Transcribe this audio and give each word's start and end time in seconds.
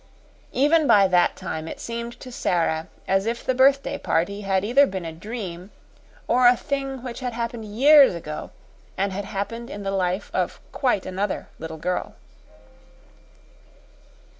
Even 0.53 0.87
by 0.87 1.07
that 1.07 1.35
time 1.35 1.67
it 1.67 1.79
seemed 1.79 2.19
to 2.19 2.31
Sara 2.31 2.87
as 3.07 3.27
if 3.27 3.45
the 3.45 3.53
birthday 3.53 3.99
party 3.99 4.41
had 4.41 4.65
either 4.65 4.87
been 4.87 5.05
a 5.05 5.11
dream 5.13 5.69
or 6.27 6.47
a 6.47 6.57
thing 6.57 7.03
which 7.03 7.19
had 7.19 7.33
happened 7.33 7.65
years 7.65 8.15
ago, 8.15 8.49
and 8.97 9.13
had 9.13 9.25
happened 9.25 9.69
in 9.69 9.83
the 9.83 9.91
life 9.91 10.31
of 10.33 10.59
quite 10.71 11.05
another 11.05 11.49
little 11.59 11.77
girl. 11.77 12.15